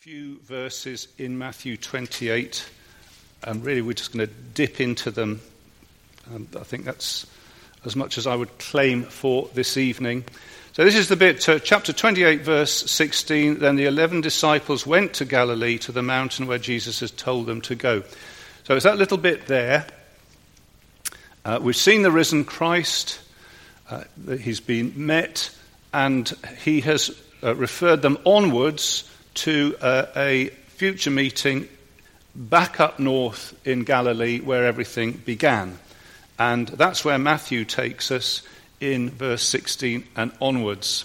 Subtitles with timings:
[0.00, 2.66] few verses in Matthew 28,
[3.42, 5.42] and really we're just going to dip into them.
[6.34, 7.26] Um, I think that's
[7.84, 10.24] as much as I would claim for this evening.
[10.72, 13.58] So, this is the bit, uh, chapter 28, verse 16.
[13.58, 17.60] Then the 11 disciples went to Galilee to the mountain where Jesus has told them
[17.60, 18.02] to go.
[18.64, 19.86] So, it's that little bit there.
[21.44, 23.20] Uh, we've seen the risen Christ,
[23.90, 24.04] uh,
[24.38, 25.54] he's been met,
[25.92, 26.26] and
[26.64, 27.10] he has
[27.42, 31.68] uh, referred them onwards to uh, a future meeting
[32.34, 35.78] back up north in Galilee where everything began.
[36.38, 38.42] And that's where Matthew takes us
[38.80, 41.04] in verse 16 and onwards.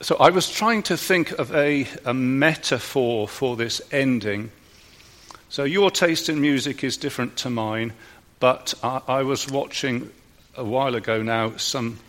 [0.00, 4.50] So I was trying to think of a, a metaphor for this ending.
[5.48, 7.92] So your taste in music is different to mine,
[8.40, 10.10] but I, I was watching
[10.56, 12.00] a while ago now some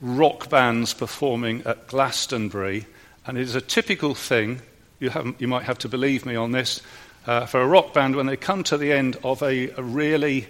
[0.00, 2.86] rock bands performing at Glastonbury
[3.26, 4.60] and it is a typical thing,
[5.00, 6.82] you, you might have to believe me on this,
[7.26, 10.46] uh, for a rock band when they come to the end of a, a really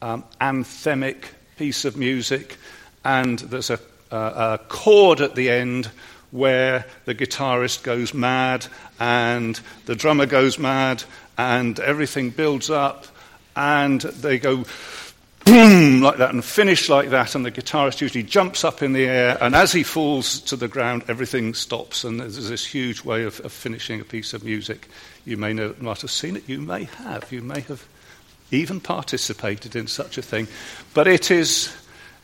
[0.00, 1.24] um, anthemic
[1.56, 2.56] piece of music
[3.04, 3.78] and there's a,
[4.10, 5.90] a chord at the end
[6.30, 8.66] where the guitarist goes mad
[8.98, 11.02] and the drummer goes mad
[11.36, 13.06] and everything builds up
[13.54, 14.64] and they go
[15.44, 19.06] boom, like that, and finish like that, and the guitarist usually jumps up in the
[19.06, 23.24] air, and as he falls to the ground, everything stops, and there's this huge way
[23.24, 24.88] of, of finishing a piece of music.
[25.24, 27.86] You may not have seen it, you may have, you may have
[28.50, 30.46] even participated in such a thing,
[30.94, 31.74] but it is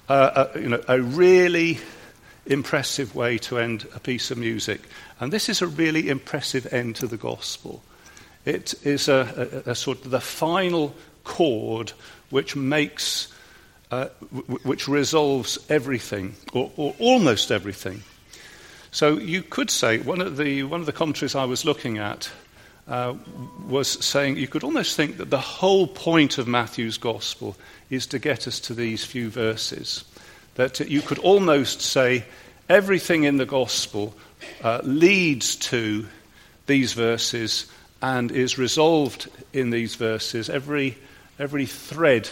[0.08, 1.78] uh, a, you know, a really
[2.46, 4.80] impressive way to end a piece of music.
[5.20, 7.82] And this is a really impressive end to the gospel.
[8.44, 11.92] It is a, a, a sort of the final chord
[12.30, 13.32] which makes,
[13.90, 18.02] uh, w- which resolves everything, or, or, almost everything.
[18.90, 22.30] So you could say, one of the, one of the commentaries I was looking at
[22.88, 23.14] uh,
[23.66, 27.56] was saying you could almost think that the whole point of Matthew's gospel
[27.90, 30.04] is to get us to these few verses.
[30.54, 32.24] That you could almost say
[32.68, 34.14] everything in the gospel
[34.62, 36.06] uh, leads to
[36.66, 37.66] these verses
[38.00, 40.48] and is resolved in these verses.
[40.48, 40.96] Every
[41.38, 42.28] Every thread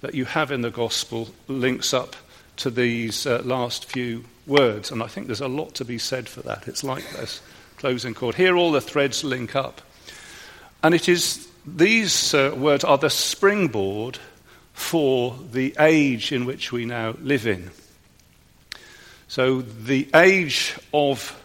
[0.00, 2.16] that you have in the gospel links up
[2.56, 4.90] to these uh, last few words.
[4.90, 6.66] And I think there's a lot to be said for that.
[6.66, 7.40] It's like this
[7.76, 8.34] closing chord.
[8.34, 9.80] Here, all the threads link up.
[10.82, 14.18] And it is these uh, words are the springboard
[14.72, 17.70] for the age in which we now live in.
[19.26, 21.38] So, the age of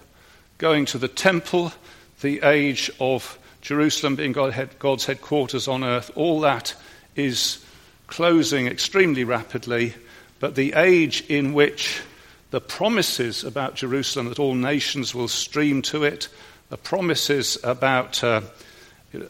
[0.58, 1.74] going to the temple,
[2.22, 6.76] the age of Jerusalem being God's headquarters on earth, all that
[7.16, 7.66] is
[8.08, 9.94] closing extremely rapidly,
[10.40, 12.02] but the age in which
[12.52, 16.28] the promises about Jerusalem that all nations will stream to it,
[16.70, 18.42] the promises about uh,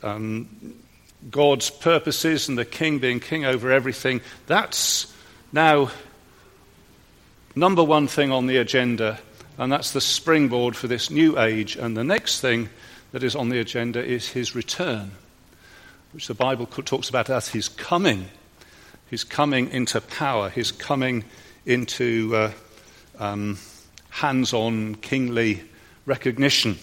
[0.02, 0.50] um,
[1.30, 5.14] God's purposes and the king being king over everything, that's
[5.52, 5.92] now
[7.56, 9.20] number one thing on the agenda,
[9.60, 11.76] and that's the springboard for this new age.
[11.76, 12.70] And the next thing
[13.14, 15.12] that is on the agenda is his return
[16.14, 18.28] which the Bible talks about as his coming,
[19.10, 21.24] his coming into power, his coming
[21.66, 22.52] into uh,
[23.20, 23.58] um,
[24.10, 25.64] hands on kingly
[26.06, 26.78] recognition.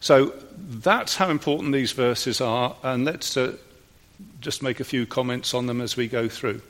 [0.00, 3.56] So that's how important these verses are, and let's uh,
[4.40, 6.60] just make a few comments on them as we go through.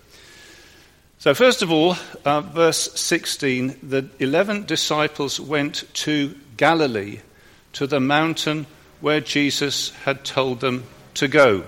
[1.19, 7.21] So, first of all, uh, verse 16 the 11 disciples went to Galilee,
[7.75, 8.67] to the mountain
[9.01, 10.85] where Jesus had told them
[11.15, 11.65] to go.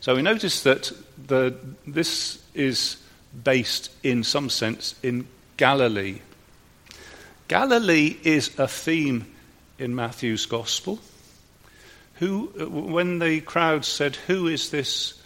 [0.00, 0.92] So we notice that
[1.26, 2.96] the, this is
[3.44, 5.26] based in some sense in
[5.56, 6.20] Galilee.
[7.48, 9.26] Galilee is a theme
[9.78, 10.98] in Matthew's gospel.
[12.14, 15.20] Who, when the crowd said, Who is this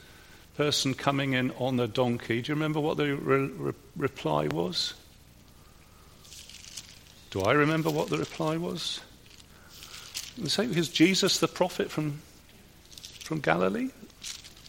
[0.57, 2.43] person coming in on a donkey?
[2.43, 4.95] Do you remember what the re- re- reply was?
[7.31, 9.01] Do I remember what the reply was?
[10.49, 12.21] Say, is Jesus the prophet from,
[13.23, 13.91] from Galilee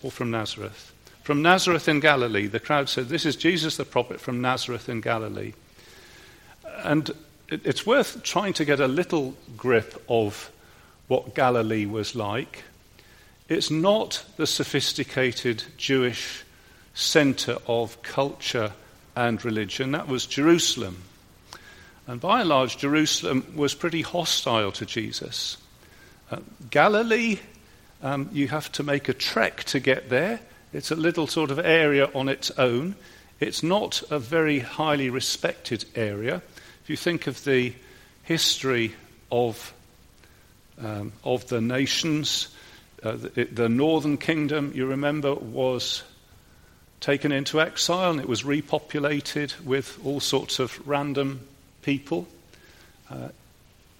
[0.03, 0.91] or from Nazareth?
[1.23, 2.47] From Nazareth in Galilee.
[2.47, 5.53] The crowd said, This is Jesus the prophet from Nazareth in Galilee.
[6.83, 7.11] And
[7.49, 10.51] it's worth trying to get a little grip of
[11.07, 12.63] what Galilee was like.
[13.49, 16.43] It's not the sophisticated Jewish
[16.93, 18.73] center of culture
[19.15, 19.91] and religion.
[19.91, 21.03] That was Jerusalem.
[22.07, 25.57] And by and large, Jerusalem was pretty hostile to Jesus.
[26.69, 27.39] Galilee,
[28.01, 30.39] um, you have to make a trek to get there.
[30.73, 32.95] It's a little sort of area on its own.
[33.39, 36.41] It's not a very highly respected area.
[36.83, 37.73] If you think of the
[38.23, 38.93] history
[39.31, 39.73] of,
[40.81, 42.47] um, of the nations.
[43.03, 46.03] Uh, the, the northern kingdom, you remember, was
[46.99, 51.41] taken into exile and it was repopulated with all sorts of random
[51.81, 52.27] people.
[53.09, 53.29] Uh,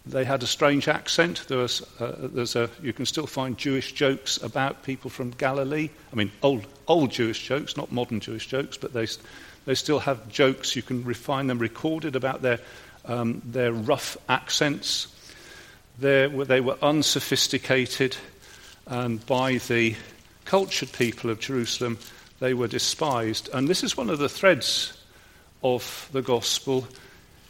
[0.06, 1.45] they had a strange accent.
[1.48, 5.89] There was, uh, there's a, you can still find Jewish jokes about people from Galilee.
[6.12, 9.07] I mean, old, old Jewish jokes, not modern Jewish jokes, but they,
[9.65, 10.75] they still have jokes.
[10.75, 12.59] You can refine them recorded about their,
[13.06, 15.07] um, their rough accents.
[16.00, 18.18] They're, they were unsophisticated,
[18.88, 19.95] and by the
[20.45, 22.00] cultured people of Jerusalem,
[22.39, 23.50] they were despised.
[23.54, 24.97] And this is one of the threads
[25.63, 26.88] of the gospel.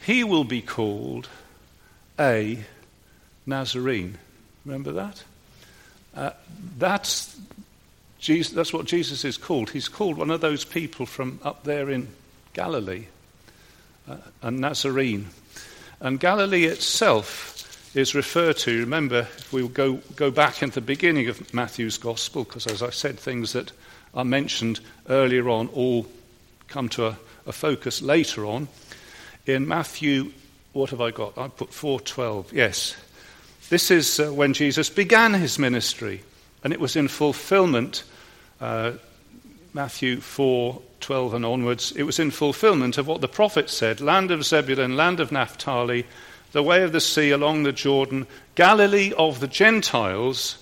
[0.05, 1.29] He will be called
[2.21, 2.59] a
[3.47, 4.17] Nazarene.
[4.63, 5.23] Remember that?
[6.15, 6.31] Uh,
[6.77, 7.37] that's,
[8.19, 9.71] Jesus, that's what Jesus is called.
[9.71, 12.09] He's called one of those people from up there in
[12.53, 13.07] Galilee,
[14.07, 15.29] uh, a Nazarene.
[15.99, 21.27] And Galilee itself is referred to, remember, if we go, go back into the beginning
[21.27, 23.71] of Matthew's Gospel, because as I said, things that
[24.13, 24.79] are mentioned
[25.09, 26.05] earlier on all
[26.67, 28.67] come to a, a focus later on.
[29.47, 30.31] In Matthew,
[30.73, 31.37] what have I got?
[31.37, 32.53] I put 412.
[32.53, 32.95] Yes.
[33.69, 36.23] This is uh, when Jesus began his ministry,
[36.63, 38.03] and it was in fulfillment,
[38.59, 38.93] uh,
[39.73, 44.29] Matthew 4 12 and onwards, it was in fulfillment of what the prophet said Land
[44.29, 46.05] of Zebulun, land of Naphtali,
[46.51, 50.57] the way of the sea along the Jordan, Galilee of the Gentiles,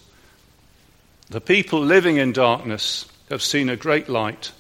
[1.30, 4.52] the people living in darkness have seen a great light.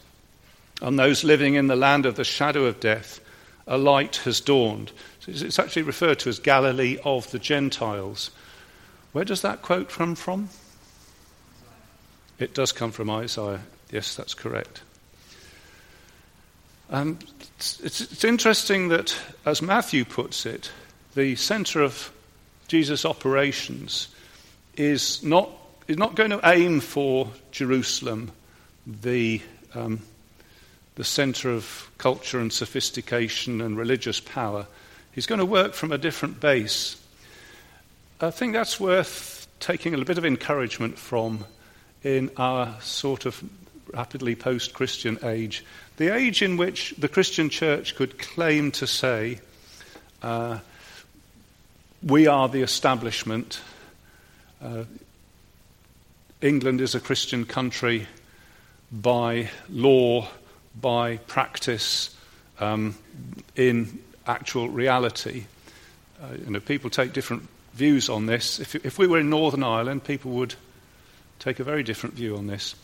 [0.82, 3.20] and those living in the land of the shadow of death,
[3.68, 4.92] a light has dawned.
[5.30, 8.32] It's actually referred to as Galilee of the Gentiles.
[9.12, 10.50] Where does that quote come from?
[12.40, 13.62] It does come from Isaiah.
[13.92, 14.82] Yes, that's correct.
[16.90, 17.20] Um,
[17.58, 19.16] it's, it's interesting that,
[19.46, 20.72] as Matthew puts it,
[21.16, 22.12] the centre of
[22.68, 24.08] Jesus' operations
[24.76, 25.52] is not,
[25.88, 28.32] is not going to aim for Jerusalem
[28.88, 29.42] the,
[29.76, 30.02] um,
[30.96, 34.66] the center of culture and sophistication and religious power.
[35.20, 36.96] He's going to work from a different base.
[38.22, 41.44] I think that's worth taking a bit of encouragement from
[42.04, 43.44] in our sort of
[43.94, 45.66] rapidly post Christian age.
[45.98, 49.42] The age in which the Christian church could claim to say,
[50.24, 50.60] uh,
[52.02, 53.60] we are the establishment.
[54.64, 54.86] Uh,
[56.40, 58.08] England is a Christian country
[58.90, 60.30] by law,
[60.80, 62.16] by practice,
[62.62, 62.96] um,
[63.58, 64.00] in
[64.30, 65.46] actual reality.
[66.22, 68.60] Uh, you know, people take different views on this.
[68.60, 70.56] If, if we were in Northern Ireland, people would
[71.40, 72.76] take a very different view on this.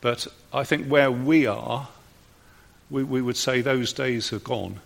[0.00, 1.88] But I think where we are,
[2.90, 4.80] we, we would say those days are gone.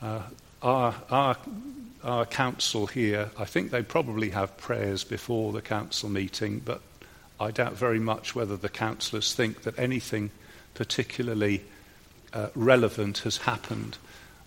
[0.00, 0.22] Uh,
[0.62, 1.36] our, our,
[2.02, 6.80] our council here, I think they probably have prayers before the council meeting, but
[7.38, 10.30] I doubt very much whether the councillors think that anything
[10.74, 11.62] particularly
[12.32, 13.98] uh, relevant has happened.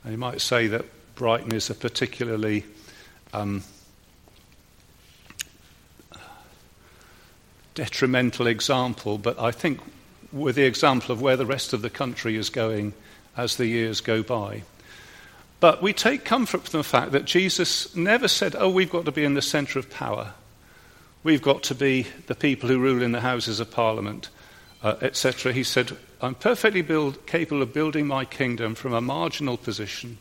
[0.04, 0.86] And you might say that
[1.16, 2.66] Brighton is a particularly
[3.34, 3.64] um,
[7.74, 9.80] detrimental example, but I think
[10.32, 12.94] with the example of where the rest of the country is going
[13.36, 14.64] as the years go by.
[15.60, 19.12] But we take comfort from the fact that Jesus never said, Oh, we've got to
[19.12, 20.34] be in the centre of power.
[21.24, 24.30] We've got to be the people who rule in the Houses of Parliament,
[24.84, 25.54] uh, etc.
[25.54, 30.18] He said, I'm perfectly build, capable of building my kingdom from a marginal position,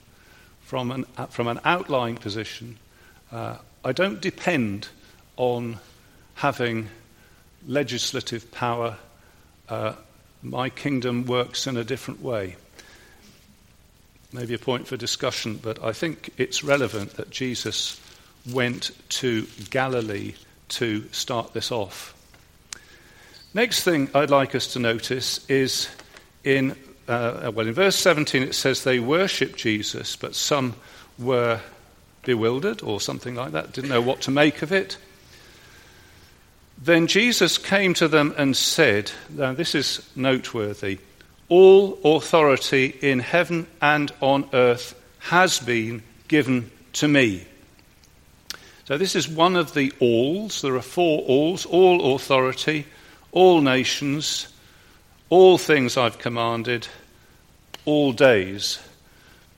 [0.62, 2.79] from an, uh, from an outlying position.
[3.31, 4.88] Uh, I don't depend
[5.37, 5.79] on
[6.35, 6.88] having
[7.67, 8.97] legislative power.
[9.69, 9.95] Uh,
[10.43, 12.57] my kingdom works in a different way.
[14.33, 18.00] Maybe a point for discussion, but I think it's relevant that Jesus
[18.50, 20.35] went to Galilee
[20.69, 22.15] to start this off.
[23.55, 25.88] Next thing I'd like us to notice is
[26.45, 26.76] in,
[27.09, 30.75] uh, well, in verse 17 it says they worshipped Jesus, but some
[31.19, 31.61] were
[32.25, 34.99] bewildered or something like that, didn't know what to make of it.
[36.81, 40.99] Then Jesus came to them and said, now this is noteworthy,
[41.49, 47.47] all authority in heaven and on earth has been given to me.
[48.85, 50.62] So, this is one of the alls.
[50.62, 52.87] There are four alls all authority,
[53.33, 54.49] all nations,
[55.31, 56.89] all things I've commanded,
[57.85, 58.81] all days.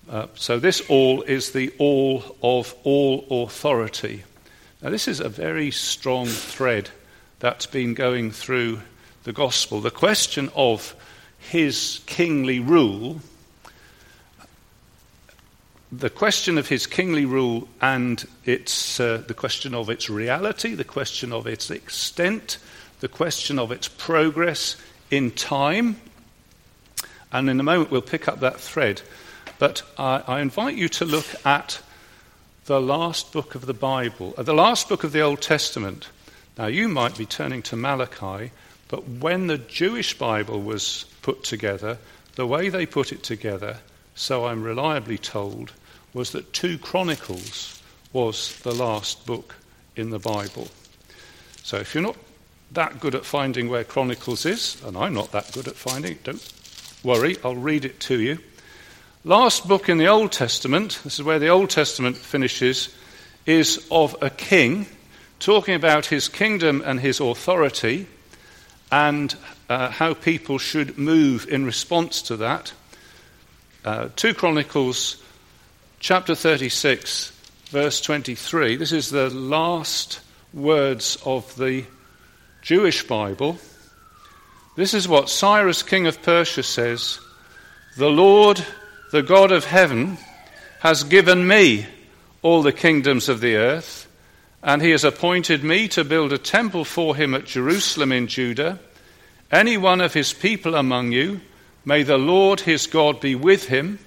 [0.09, 4.25] Uh, so, this all is the all of all authority.
[4.83, 6.91] Now, this is a very strong thread
[7.39, 8.81] that's been going through
[9.25, 9.81] the gospel.
[9.81, 10.95] The question of
[11.39, 13.21] his kingly rule
[15.93, 20.85] the question of his kingly rule and its, uh, the question of its reality, the
[20.85, 22.59] question of its extent,
[23.01, 24.77] the question of its progress
[25.11, 26.01] in time.
[27.33, 29.03] And in a moment, we'll pick up that thread.
[29.59, 31.83] But I, I invite you to look at
[32.67, 36.09] the last book of the Bible, uh, the last book of the Old Testament.
[36.57, 38.53] Now, you might be turning to Malachi,
[38.89, 41.99] but when the Jewish Bible was put together,
[42.37, 43.79] the way they put it together,
[44.15, 45.73] so I'm reliably told,
[46.13, 49.57] was that 2 Chronicles was the last book
[49.97, 50.69] in the Bible.
[51.63, 52.17] So if you're not
[52.73, 56.25] that good at finding where Chronicles is, and I'm not that good at finding it,
[56.25, 56.53] don't
[57.03, 58.39] worry, I'll read it to you.
[59.25, 62.95] Last book in the Old Testament, this is where the Old Testament finishes,
[63.45, 64.87] is of a king
[65.41, 68.07] talking about his kingdom and his authority
[68.93, 69.35] and
[69.69, 72.73] uh, how people should move in response to that.
[73.85, 75.23] Uh, 2 Chronicles
[76.01, 77.31] chapter 36,
[77.67, 78.77] verse 23.
[78.77, 80.21] This is the last
[80.53, 81.85] words of the
[82.63, 83.59] Jewish Bible.
[84.77, 87.19] This is what Cyrus, king of Persia, says
[87.97, 88.65] The Lord,
[89.13, 90.19] the God of heaven,
[90.81, 91.87] has given me
[92.43, 94.09] all the kingdoms of the earth,
[94.63, 98.79] and he has appointed me to build a temple for him at Jerusalem in Judah.
[99.51, 101.41] Any one of his people among you,
[101.85, 103.99] may the Lord his God be with him,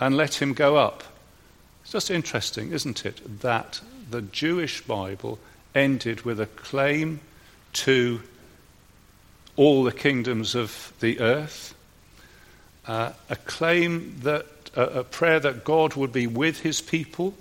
[0.00, 1.02] and let him go up.
[1.82, 5.38] It's just interesting, isn't it, that the Jewish Bible
[5.74, 7.20] ended with a claim
[7.72, 8.20] to
[9.56, 11.74] all the kingdoms of the earth,
[12.86, 17.34] uh, a claim that, uh, a prayer that God would be with his people,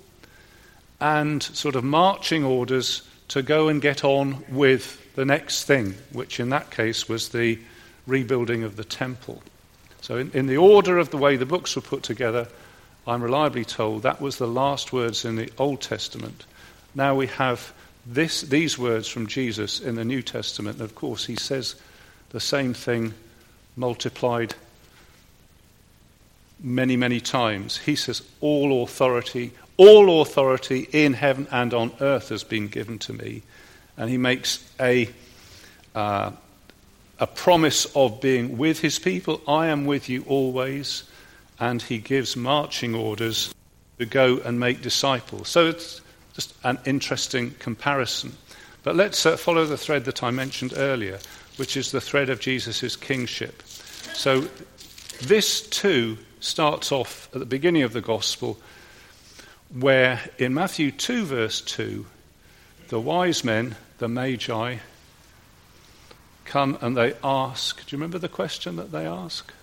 [1.00, 6.39] and sort of marching orders to go and get on with the next thing, which
[6.39, 7.59] in that case was the
[8.05, 9.41] rebuilding of the temple.
[10.01, 12.47] So, in, in the order of the way the books were put together,
[13.07, 16.45] I'm reliably told that was the last words in the Old Testament.
[16.93, 17.73] Now we have
[18.05, 20.77] this, these words from Jesus in the New Testament.
[20.77, 21.75] And of course, he says
[22.29, 23.13] the same thing
[23.75, 24.55] multiplied
[26.60, 27.77] many, many times.
[27.77, 33.13] He says, All authority, all authority in heaven and on earth has been given to
[33.13, 33.43] me.
[33.98, 35.10] And he makes a,
[35.93, 36.31] uh,
[37.20, 39.41] a promise of being with his people.
[39.48, 41.03] I am with you always
[41.62, 43.53] and he gives marching orders
[44.00, 45.48] to go and make disciples.
[45.48, 46.01] So it's
[46.33, 48.33] just an interesting comparison.
[48.83, 51.19] But let's uh, follow the thread that I mentioned earlier,
[51.57, 53.61] which is the thread of Jesus' kingship.
[54.13, 54.47] So
[55.21, 58.59] this too starts off at the beginning of the gospel,
[59.73, 62.05] where in Matthew 2, verse 2,
[62.89, 64.77] the wise men, the magi,
[66.45, 67.85] come and they ask.
[67.85, 69.53] Do you remember the question that they ask?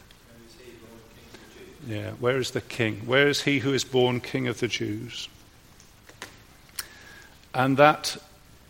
[1.86, 3.02] Yeah, where is the king?
[3.06, 5.28] Where is he who is born king of the Jews?
[7.54, 8.16] And that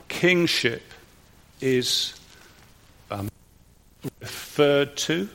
[0.08, 0.82] kingship
[1.60, 2.14] is
[3.10, 3.28] um,
[4.20, 5.28] referred to.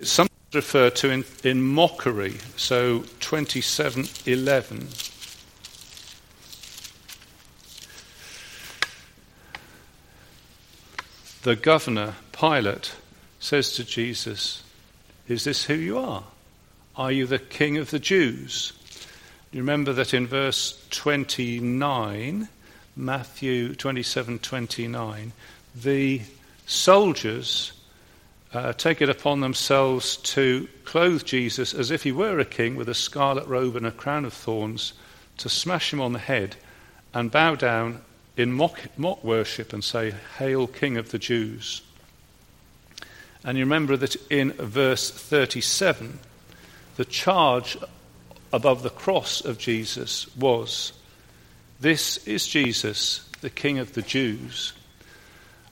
[0.00, 2.36] Sometimes referred to in, in mockery.
[2.56, 4.88] So 2711.
[11.42, 12.94] The governor, Pilate,
[13.38, 14.62] says to Jesus,
[15.28, 16.24] is this who you are?
[16.96, 18.72] Are you the king of the Jews?
[19.54, 22.48] You remember that in verse 29,
[22.96, 25.32] Matthew 27 29,
[25.76, 26.22] the
[26.66, 27.70] soldiers
[28.52, 32.88] uh, take it upon themselves to clothe Jesus as if he were a king with
[32.88, 34.92] a scarlet robe and a crown of thorns,
[35.36, 36.56] to smash him on the head
[37.14, 38.00] and bow down
[38.36, 41.80] in mock, mock worship and say, Hail, King of the Jews.
[43.44, 46.18] And you remember that in verse 37,
[46.96, 47.76] the charge
[48.54, 50.92] above the cross of Jesus was,
[51.80, 54.72] This is Jesus, the King of the Jews.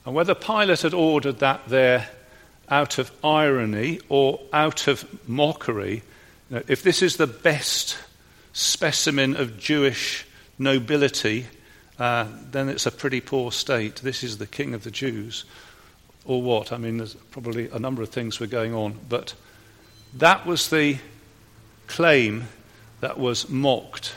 [0.05, 2.09] And whether Pilate had ordered that there
[2.67, 6.03] out of irony or out of mockery,
[6.49, 7.97] you know, if this is the best
[8.51, 10.25] specimen of Jewish
[10.59, 11.45] nobility,
[11.97, 13.95] uh, then it's a pretty poor state.
[13.97, 15.45] This is the King of the Jews
[16.25, 16.73] or what.
[16.73, 19.35] I mean, there's probably a number of things were going on, but
[20.15, 20.97] that was the
[21.87, 22.49] claim
[23.03, 24.15] that was mocked.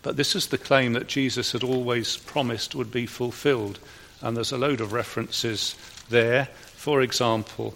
[0.00, 3.78] But this is the claim that Jesus had always promised would be fulfilled.
[4.22, 5.76] And there's a load of references
[6.08, 6.46] there.
[6.46, 7.74] For example,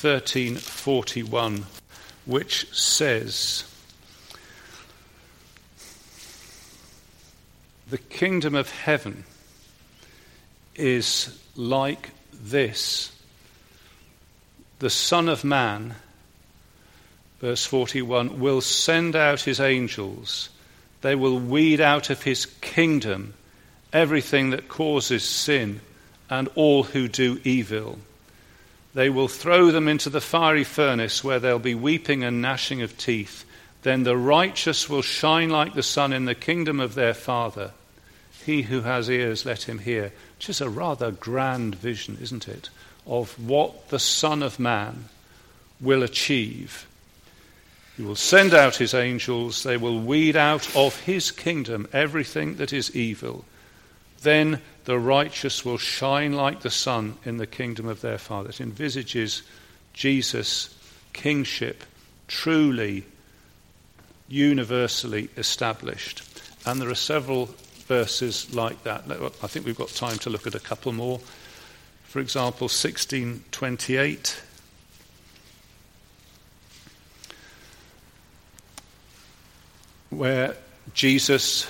[0.00, 1.66] 1341,
[2.24, 3.70] which says,
[7.90, 9.24] The kingdom of heaven
[10.74, 13.12] is like this
[14.78, 15.96] the Son of Man
[17.40, 20.50] verse 41, will send out his angels.
[21.00, 23.34] They will weed out of his kingdom
[23.92, 25.80] everything that causes sin
[26.28, 27.98] and all who do evil.
[28.94, 32.98] They will throw them into the fiery furnace where there'll be weeping and gnashing of
[32.98, 33.44] teeth.
[33.82, 37.72] Then the righteous will shine like the sun in the kingdom of their Father.
[38.44, 40.12] He who has ears, let him hear.
[40.36, 42.68] Which is a rather grand vision, isn't it,
[43.06, 45.06] of what the Son of Man
[45.80, 46.86] will achieve.
[48.00, 52.72] He will send out his angels, they will weed out of his kingdom everything that
[52.72, 53.44] is evil.
[54.22, 58.48] Then the righteous will shine like the sun in the kingdom of their Father.
[58.48, 59.42] It envisages
[59.92, 60.74] Jesus'
[61.12, 61.84] kingship
[62.26, 63.04] truly
[64.30, 66.22] universally established.
[66.64, 67.54] And there are several
[67.86, 69.04] verses like that.
[69.10, 71.20] I think we've got time to look at a couple more.
[72.04, 74.42] For example, 1628.
[80.20, 80.54] Where
[80.92, 81.66] Jesus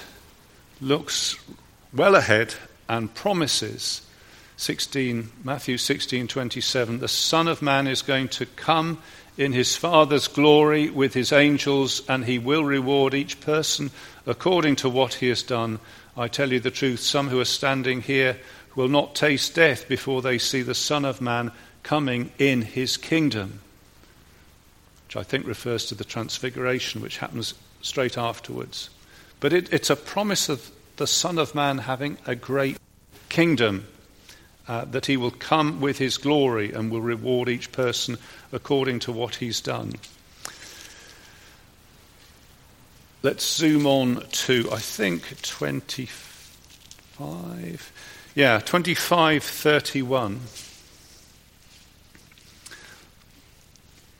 [0.80, 1.36] looks
[1.92, 2.52] well ahead
[2.88, 4.02] and promises
[4.56, 9.00] 16 Matthew 16:27 the son of man is going to come
[9.38, 13.92] in his father's glory with his angels and he will reward each person
[14.26, 15.78] according to what he has done.
[16.16, 18.36] I tell you the truth some who are standing here
[18.74, 21.52] will not taste death before they see the son of man
[21.84, 23.60] coming in his kingdom
[25.06, 28.90] which I think refers to the transfiguration which happens straight afterwards
[29.40, 32.76] but it, it's a promise of the Son of Man having a great
[33.30, 33.86] kingdom,
[34.68, 38.18] uh, that he will come with his glory and will reward each person
[38.52, 39.94] according to what he's done.
[43.22, 47.92] Let's zoom on to, I think, 25.
[48.34, 50.40] Yeah, 2531,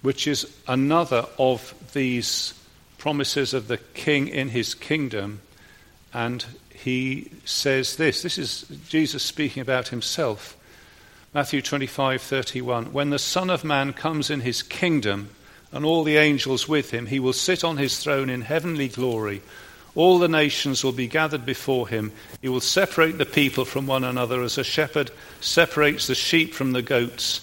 [0.02, 2.54] which is another of these
[3.00, 5.40] promises of the king in his kingdom.
[6.14, 8.22] And he says this.
[8.22, 10.56] This is Jesus speaking about himself.
[11.34, 15.30] Matthew 25:31 When the Son of Man comes in his kingdom
[15.72, 19.40] and all the angels with him he will sit on his throne in heavenly glory
[19.94, 22.10] all the nations will be gathered before him
[22.42, 26.72] he will separate the people from one another as a shepherd separates the sheep from
[26.72, 27.40] the goats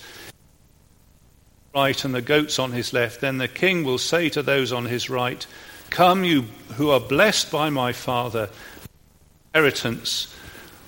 [1.75, 4.85] right and the goats on his left then the king will say to those on
[4.85, 5.45] his right
[5.89, 6.43] come you
[6.75, 8.49] who are blessed by my father
[9.57, 10.31] inheritance,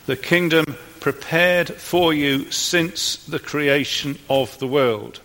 [0.05, 0.63] the kingdom
[0.99, 5.19] prepared for you since the creation of the world.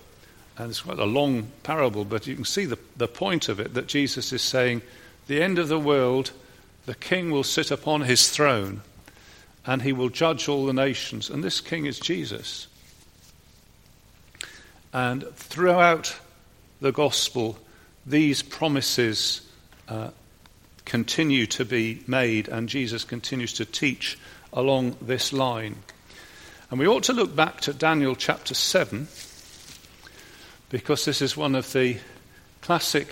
[0.56, 3.74] And it's quite a long parable, but you can see the, the point of it
[3.74, 4.80] that Jesus is saying,
[5.26, 6.30] the end of the world,
[6.86, 8.80] the king will sit upon his throne
[9.66, 11.28] and he will judge all the nations.
[11.28, 12.66] And this king is Jesus.
[14.94, 16.16] And throughout
[16.80, 17.58] the gospel,
[18.06, 19.42] these promises
[19.88, 20.10] uh,
[20.84, 24.16] continue to be made, and Jesus continues to teach
[24.52, 25.74] along this line.
[26.70, 29.08] And we ought to look back to Daniel chapter 7,
[30.70, 31.98] because this is one of the
[32.60, 33.08] classic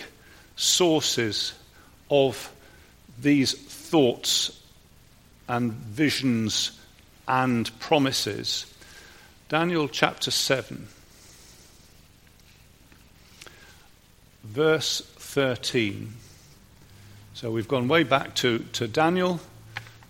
[0.54, 1.52] sources
[2.12, 2.52] of
[3.20, 4.56] these thoughts
[5.48, 6.78] and visions
[7.26, 8.66] and promises.
[9.48, 10.86] Daniel chapter 7,
[14.52, 16.12] verse 13.
[17.32, 19.40] So we've gone way back to, to Daniel.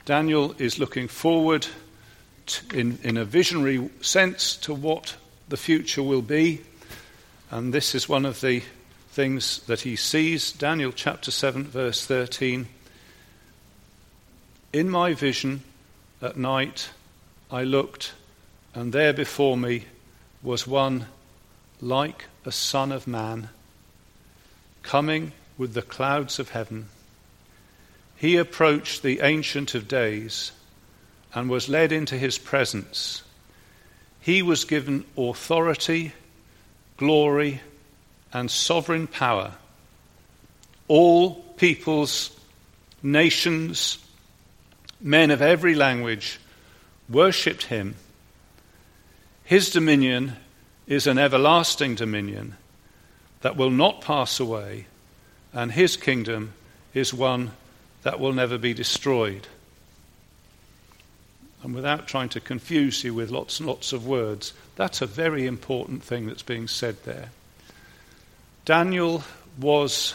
[0.05, 1.68] Daniel is looking forward
[2.46, 5.14] to, in, in a visionary sense to what
[5.48, 6.61] the future will be.
[7.52, 8.64] And this is one of the
[9.11, 10.50] things that he sees.
[10.50, 12.66] Daniel chapter 7, verse 13.
[14.72, 15.62] In my vision
[16.20, 16.90] at night,
[17.48, 18.12] I looked,
[18.74, 19.85] and there before me
[20.42, 21.07] was one
[21.81, 23.48] like a son of man,
[24.83, 26.88] coming with the clouds of heaven
[28.23, 30.53] he approached the Ancient of Days
[31.35, 33.25] and was led into his presence.
[34.21, 36.12] He was given authority,
[36.99, 37.61] glory,
[38.33, 39.55] and sovereign power.
[40.87, 42.31] All peoples,
[43.03, 43.99] nations,
[45.01, 46.38] men of every language
[47.09, 47.97] worshipped him.
[49.42, 50.37] His dominion
[50.87, 52.57] is an everlasting dominion
[53.42, 54.87] that will not pass away,
[55.52, 56.55] and his kingdom
[56.94, 57.52] is one
[58.02, 59.46] that will never be destroyed.
[61.62, 65.46] And without trying to confuse you with lots and lots of words, that's a very
[65.46, 67.31] important thing that's being said there.
[68.64, 69.22] Daniel
[69.61, 70.14] was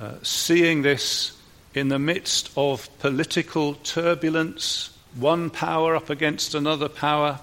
[0.00, 1.36] uh, seeing this
[1.74, 7.40] in the midst of political turbulence, one power up against another power.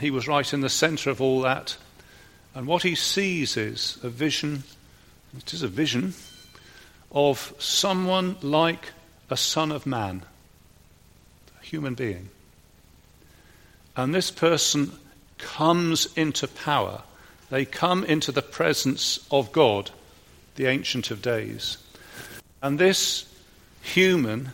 [0.00, 1.76] He was right in the center of all that.
[2.56, 4.62] And what he sees is a vision
[5.36, 6.14] It is a vision
[7.12, 8.92] of someone like
[9.28, 10.22] a son of man,
[11.60, 12.30] a human being.
[13.94, 14.90] And this person
[15.36, 17.02] comes into power.
[17.50, 19.90] They come into the presence of God,
[20.54, 21.76] the Ancient of Days.
[22.62, 23.30] And this
[23.82, 24.48] human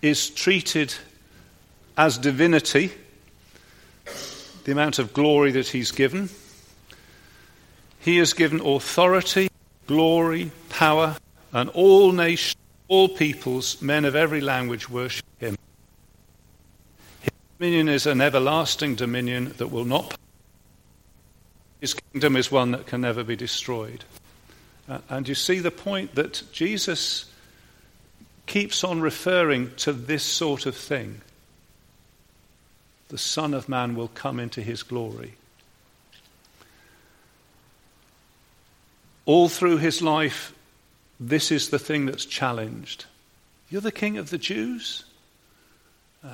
[0.00, 0.94] is treated
[1.98, 2.90] as divinity,
[4.64, 6.30] the amount of glory that he's given.
[8.06, 9.50] He is given authority,
[9.88, 11.16] glory, power,
[11.52, 12.54] and all nations,
[12.86, 15.58] all peoples, men of every language worship him.
[17.20, 20.16] His dominion is an everlasting dominion that will not.
[21.80, 24.04] His kingdom is one that can never be destroyed.
[24.88, 27.28] Uh, and you see the point that Jesus
[28.46, 31.22] keeps on referring to this sort of thing.
[33.08, 35.34] The Son of Man will come into his glory.
[39.26, 40.54] All through his life,
[41.20, 43.04] this is the thing that's challenged.
[43.68, 45.04] You're the king of the Jews?
[46.24, 46.30] Uh,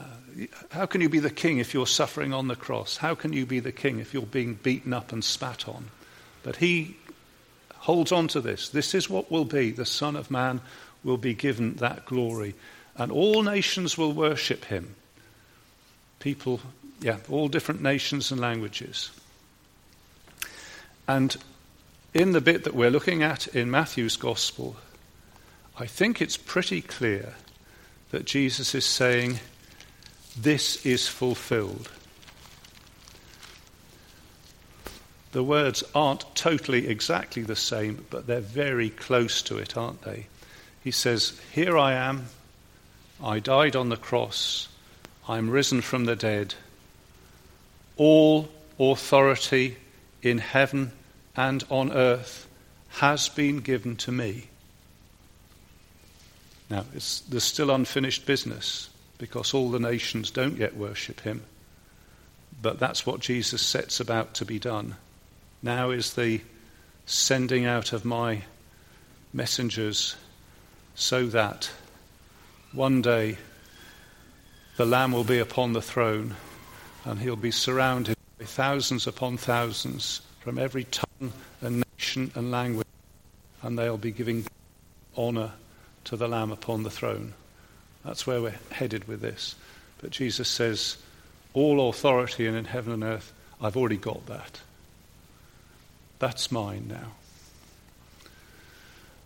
[0.71, 2.97] how can you be the king if you're suffering on the cross?
[2.97, 5.87] How can you be the king if you're being beaten up and spat on?
[6.43, 6.97] But he
[7.77, 8.69] holds on to this.
[8.69, 9.71] This is what will be.
[9.71, 10.61] The Son of Man
[11.03, 12.55] will be given that glory.
[12.97, 14.95] And all nations will worship him.
[16.21, 16.61] People,
[17.01, 19.11] yeah, all different nations and languages.
[21.09, 21.37] And
[22.15, 24.77] in the bit that we're looking at in Matthew's Gospel,
[25.79, 27.35] I think it's pretty clear
[28.11, 29.41] that Jesus is saying,
[30.39, 31.91] This is fulfilled.
[35.33, 40.27] The words aren't totally exactly the same, but they're very close to it, aren't they?
[40.85, 42.27] He says, Here I am.
[43.23, 44.69] I died on the cross.
[45.27, 46.55] I'm risen from the dead.
[47.97, 49.77] All authority
[50.23, 50.93] in heaven
[51.37, 52.47] and on earth
[52.89, 54.49] has been given to me.
[56.71, 61.43] Now, there's still unfinished business because all the nations don't yet worship him.
[62.61, 64.97] But that's what Jesus sets about to be done.
[65.63, 66.41] Now is the
[67.07, 68.43] sending out of my
[69.33, 70.17] messengers
[70.95, 71.71] so that
[72.73, 73.39] one day
[74.77, 76.37] the Lamb will be upon the throne
[77.05, 82.87] and he'll be surrounded by thousands upon thousands from every tongue and nation and language,
[83.63, 84.45] and they'll be giving
[85.17, 85.53] honor
[86.05, 87.35] to the Lamb upon the throne.
[88.05, 89.55] That's where we're headed with this.
[90.01, 90.97] But Jesus says,
[91.55, 94.61] All authority and in heaven and earth, I've already got that.
[96.19, 97.13] That's mine now.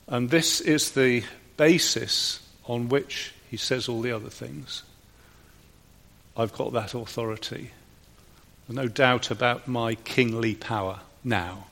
[0.07, 1.25] And this is the
[1.57, 4.83] basis on which he says all the other things.
[6.37, 7.71] I've got that authority.
[8.69, 11.67] No doubt about my kingly power now.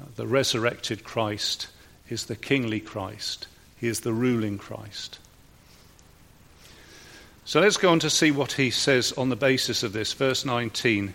[0.00, 1.68] Uh, the resurrected Christ
[2.08, 3.46] is the kingly Christ,
[3.78, 5.18] he is the ruling Christ.
[7.44, 10.12] So let's go on to see what he says on the basis of this.
[10.12, 11.14] Verse 19.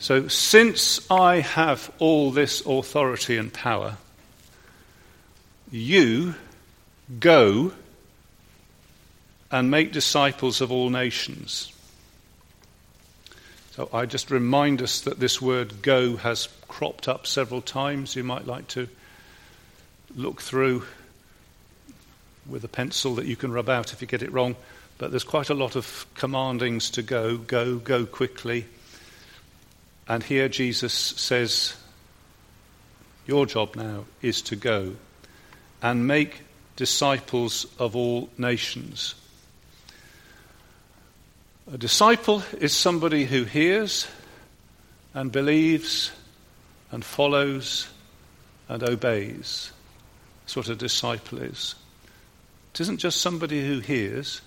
[0.00, 3.96] So, since I have all this authority and power,
[5.72, 6.34] you
[7.20, 7.72] Go
[9.50, 11.72] and make disciples of all nations.
[13.78, 18.16] So I just remind us that this word go has cropped up several times.
[18.16, 18.88] You might like to
[20.16, 20.82] look through
[22.44, 24.56] with a pencil that you can rub out if you get it wrong.
[24.98, 28.66] But there's quite a lot of commandings to go, go, go quickly.
[30.08, 31.76] And here Jesus says,
[33.28, 34.96] Your job now is to go
[35.80, 36.40] and make
[36.74, 39.14] disciples of all nations.
[41.70, 44.06] A disciple is somebody who hears
[45.12, 46.10] and believes
[46.90, 47.88] and follows
[48.70, 49.70] and obeys.
[50.42, 51.74] That's what a disciple is.
[52.72, 54.40] It isn't just somebody who hears.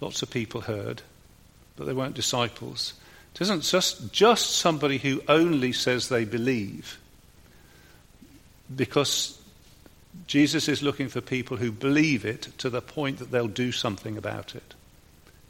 [0.00, 1.02] Lots of people heard,
[1.76, 2.94] but they weren't disciples.
[3.36, 6.98] It isn't just, just somebody who only says they believe.
[8.74, 9.40] Because
[10.26, 14.16] Jesus is looking for people who believe it to the point that they'll do something
[14.16, 14.74] about it.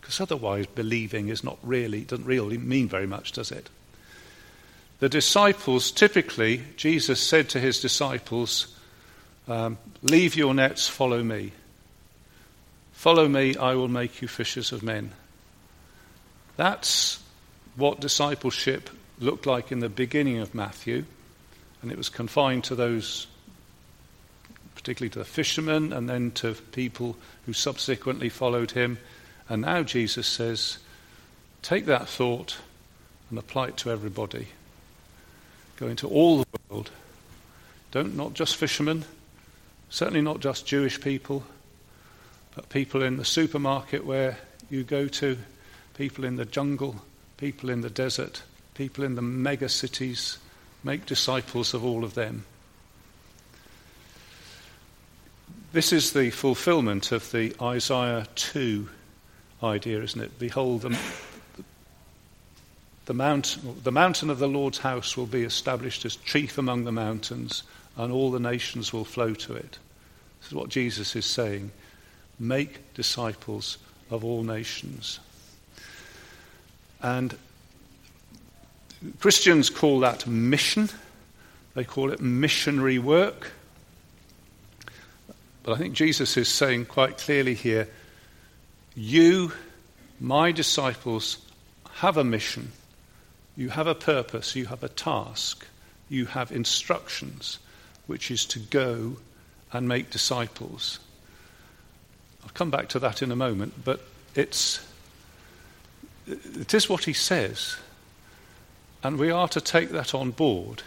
[0.05, 3.71] Because otherwise, believing is not really, doesn't really mean very much, does it?
[4.99, 8.67] The disciples, typically, Jesus said to his disciples,
[9.49, 11.53] um, Leave your nets, follow me.
[12.93, 15.13] Follow me, I will make you fishers of men.
[16.59, 17.23] That's
[17.75, 18.91] what discipleship
[19.21, 21.07] looked like in the beginning of Matthew,
[21.81, 23.27] and it was confined to those
[24.75, 28.99] particularly to the fishermen and then to people who subsequently followed him.
[29.49, 30.79] And now Jesus says,
[31.63, 32.59] take that thought
[33.31, 34.49] and apply it to everybody.
[35.77, 36.91] Go into all the world,
[37.91, 39.05] Don't not just fishermen,
[39.91, 41.45] certainly not just Jewish people,
[42.55, 44.39] but people in the supermarket where
[44.71, 45.39] you go to,
[45.97, 47.03] people in the jungle,
[47.37, 48.43] people in the desert,
[48.75, 50.39] people in the mega cities.
[50.83, 52.45] Make disciples of all of them.
[55.73, 58.89] This is the fulfillment of the Isaiah 2
[59.65, 60.39] idea, isn't it?
[60.39, 60.99] Behold, the,
[63.07, 66.93] the, mount, the mountain of the Lord's house will be established as chief among the
[66.93, 67.63] mountains,
[67.97, 69.79] and all the nations will flow to it.
[70.41, 71.71] This is what Jesus is saying.
[72.39, 73.79] Make disciples
[74.11, 75.21] of all nations.
[77.03, 77.37] And
[79.21, 80.89] Christians call that mission.
[81.75, 83.53] They call it missionary work.
[85.63, 87.89] But I think Jesus is saying quite clearly here
[88.95, 89.53] you,
[90.21, 91.39] my disciples,
[91.97, 92.73] have a mission.
[93.57, 94.57] You have a purpose.
[94.57, 95.67] You have a task.
[96.09, 97.59] You have instructions,
[98.07, 99.17] which is to go
[99.73, 100.99] and make disciples.
[102.43, 104.01] I'll come back to that in a moment, but
[104.35, 104.87] it's,
[106.27, 107.77] it is what he says.
[109.03, 110.83] And we are to take that on board.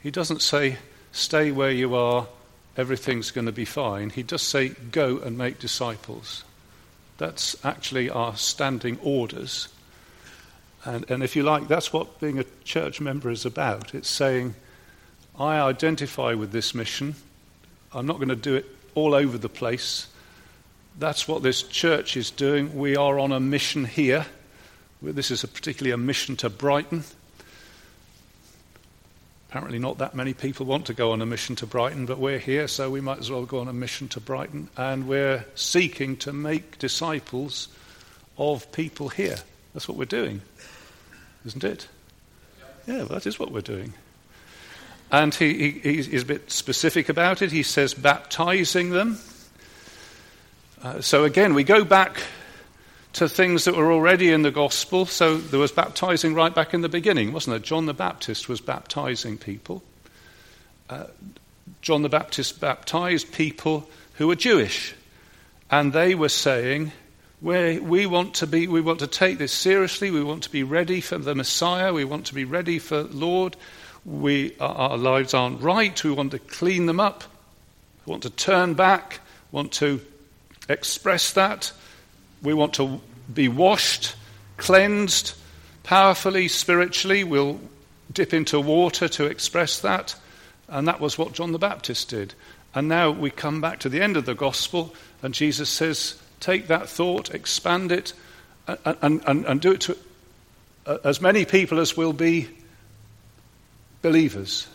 [0.00, 0.78] He doesn't say,
[1.12, 2.26] stay where you are,
[2.76, 4.10] everything's going to be fine.
[4.10, 6.44] He does say, go and make disciples.
[7.18, 9.68] That's actually our standing orders.
[10.84, 13.94] And, and if you like, that's what being a church member is about.
[13.94, 14.54] It's saying,
[15.38, 17.14] I identify with this mission.
[17.94, 20.08] I'm not going to do it all over the place.
[20.98, 22.76] That's what this church is doing.
[22.76, 24.26] We are on a mission here.
[25.00, 27.04] This is a particularly a mission to Brighton.
[29.52, 32.38] Apparently, not that many people want to go on a mission to Brighton, but we're
[32.38, 34.70] here, so we might as well go on a mission to Brighton.
[34.78, 37.68] And we're seeking to make disciples
[38.38, 39.36] of people here.
[39.74, 40.40] That's what we're doing,
[41.44, 41.86] isn't it?
[42.86, 43.92] Yeah, that is what we're doing.
[45.10, 47.52] And he, he, he's a bit specific about it.
[47.52, 49.18] He says, baptizing them.
[50.82, 52.22] Uh, so again, we go back
[53.14, 55.06] to things that were already in the gospel.
[55.06, 57.58] So there was baptizing right back in the beginning, wasn't there?
[57.58, 59.82] John the Baptist was baptizing people.
[60.88, 61.04] Uh,
[61.82, 64.94] John the Baptist baptized people who were Jewish.
[65.70, 66.92] And they were saying,
[67.40, 70.10] we, we, want to be, we want to take this seriously.
[70.10, 71.92] We want to be ready for the Messiah.
[71.92, 73.56] We want to be ready for Lord.
[74.04, 76.02] We, our lives aren't right.
[76.04, 77.24] We want to clean them up.
[78.06, 79.20] We want to turn back.
[79.50, 80.00] Want to
[80.68, 81.72] express that.
[82.42, 83.00] We want to
[83.32, 84.14] be washed,
[84.56, 85.34] cleansed,
[85.82, 87.24] powerfully, spiritually.
[87.24, 87.60] We'll
[88.12, 90.14] dip into water to express that.
[90.68, 92.34] And that was what John the Baptist did.
[92.74, 96.68] And now we come back to the end of the gospel, and Jesus says, Take
[96.68, 98.14] that thought, expand it,
[98.66, 99.96] and, and, and do it to
[101.04, 102.48] as many people as will be
[104.00, 104.66] believers.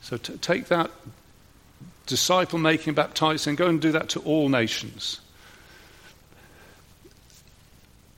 [0.00, 0.90] So t- take that
[2.06, 5.20] disciple making, baptizing, go and do that to all nations.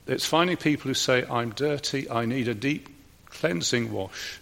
[0.07, 2.89] It's finding people who say, I'm dirty, I need a deep
[3.27, 4.39] cleansing wash.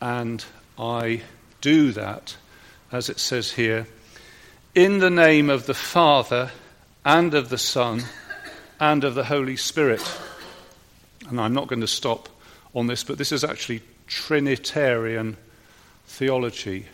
[0.00, 0.44] And
[0.78, 1.22] I
[1.60, 2.36] do that,
[2.92, 3.86] as it says here,
[4.74, 6.50] in the name of the Father
[7.04, 8.02] and of the Son
[8.78, 10.02] and of the Holy Spirit.
[11.28, 12.28] And I'm not going to stop
[12.74, 15.36] on this, but this is actually Trinitarian
[16.06, 16.86] theology.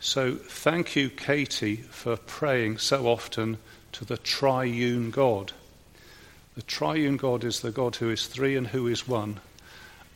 [0.00, 3.58] So thank you, Katie, for praying so often
[3.92, 5.52] to the triune God.
[6.54, 9.40] The triune God is the God who is three and who is one.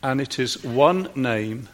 [0.02, 1.68] And it is one name,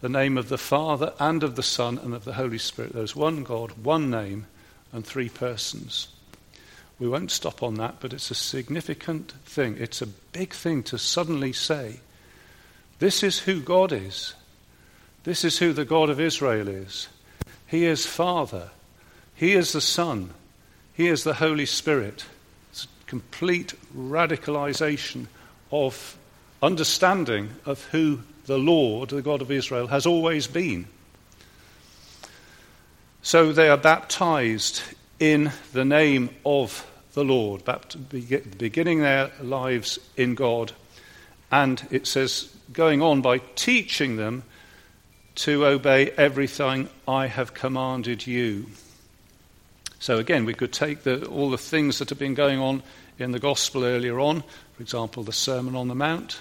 [0.00, 2.92] the name of the Father and of the Son and of the Holy Spirit.
[2.92, 4.46] There's one God, one name,
[4.92, 6.08] and three persons.
[6.98, 9.76] We won't stop on that, but it's a significant thing.
[9.78, 12.00] It's a big thing to suddenly say,
[12.98, 14.34] this is who God is.
[15.22, 17.08] This is who the God of Israel is.
[17.66, 18.70] He is Father.
[19.36, 20.30] He is the Son.
[20.94, 22.24] He is the Holy Spirit
[23.08, 25.26] complete radicalization
[25.72, 26.16] of
[26.62, 30.86] understanding of who the Lord, the God of Israel, has always been.
[33.22, 34.82] So they are baptized
[35.18, 37.62] in the name of the Lord,
[38.58, 40.72] beginning their lives in God.
[41.50, 44.44] And it says, going on by teaching them
[45.36, 48.66] to obey everything I have commanded you.
[49.98, 52.82] So again, we could take the, all the things that have been going on
[53.18, 54.42] in the gospel earlier on,
[54.74, 56.40] for example, the Sermon on the Mount,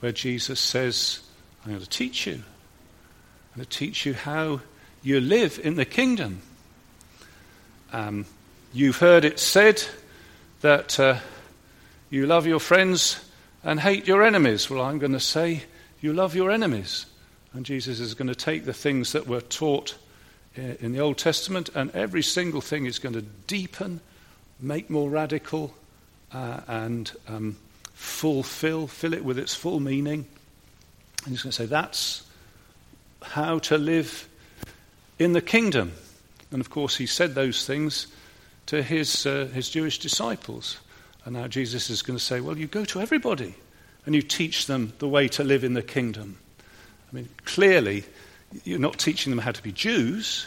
[0.00, 1.20] where Jesus says,
[1.64, 2.34] I'm going to teach you.
[2.34, 4.60] I'm going to teach you how
[5.02, 6.42] you live in the kingdom.
[7.92, 8.26] Um,
[8.72, 9.82] you've heard it said
[10.60, 11.18] that uh,
[12.10, 13.28] you love your friends
[13.62, 14.70] and hate your enemies.
[14.70, 15.64] Well, I'm going to say
[16.00, 17.06] you love your enemies
[17.54, 19.96] And Jesus is going to take the things that were taught
[20.56, 24.00] in the Old Testament, and every single thing is going to deepen,
[24.60, 25.74] make more radical,
[26.32, 27.56] uh, and um,
[27.92, 30.26] fulfill, fill it with its full meaning.
[31.24, 32.22] And he's going to say that's
[33.22, 34.28] how to live
[35.18, 35.92] in the kingdom.
[36.50, 38.06] And of course, he said those things
[38.66, 40.78] to his, uh, his Jewish disciples.
[41.24, 43.54] And now Jesus is going to say, well, you go to everybody
[44.06, 46.38] and you teach them the way to live in the kingdom.
[47.10, 48.04] I mean, clearly,
[48.62, 50.46] you're not teaching them how to be Jews.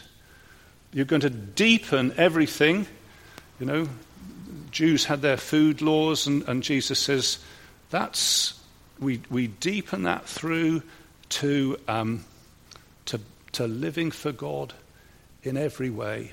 [0.93, 2.87] You're going to deepen everything.
[3.59, 3.89] You know,
[4.71, 7.39] Jews had their food laws, and, and Jesus says
[7.89, 8.57] that's
[8.99, 10.81] we, we deepen that through
[11.29, 12.25] to, um,
[13.05, 13.19] to,
[13.53, 14.73] to living for God
[15.43, 16.31] in every way.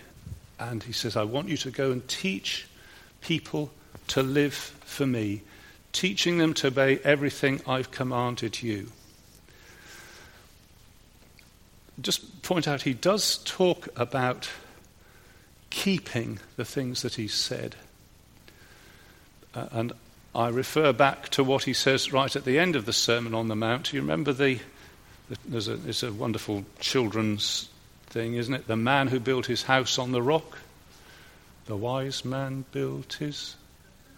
[0.58, 2.66] And he says, I want you to go and teach
[3.20, 3.70] people
[4.08, 5.42] to live for me,
[5.92, 8.88] teaching them to obey everything I've commanded you.
[12.00, 14.48] Just point out, he does talk about
[15.70, 17.76] keeping the things that he said.
[19.54, 19.92] Uh, and
[20.35, 23.48] I refer back to what he says right at the end of the Sermon on
[23.48, 23.92] the Mount.
[23.92, 24.59] You remember the,
[25.28, 27.68] the there's a, it's a wonderful children's
[28.07, 28.66] thing, isn't it?
[28.66, 30.59] The man who built his house on the rock.
[31.66, 33.57] The wise man built his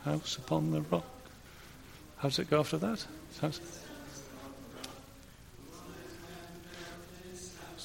[0.05, 1.05] house upon the rock.
[2.19, 3.05] How does it go after that?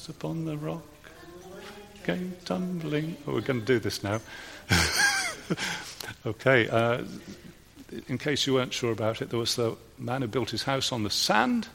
[0.02, 0.82] House upon the rock
[2.02, 3.16] came tumbling.
[3.24, 4.20] Oh, we're going to do this now.
[6.26, 6.68] okay.
[6.68, 7.04] Uh,
[8.08, 10.90] in case you weren't sure about it, there was the man who built his house
[10.90, 11.68] on the sand.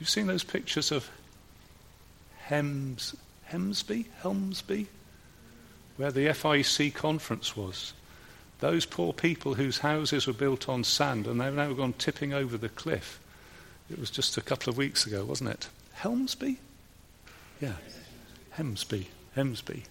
[0.00, 1.08] You've seen those pictures of
[2.46, 3.14] Hems,
[3.48, 4.88] Hemsby, Helmsby,
[5.98, 7.92] where the FIEC conference was.
[8.58, 12.58] Those poor people whose houses were built on sand and they've now gone tipping over
[12.58, 13.20] the cliff.
[13.90, 15.68] It was just a couple of weeks ago, wasn't it?
[15.94, 16.58] Helmsby?
[17.60, 17.74] Yeah.
[18.56, 19.06] Hemsby.
[19.36, 19.82] Hemsby.